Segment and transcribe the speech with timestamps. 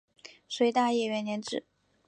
[0.47, 1.63] 隋大业元年置。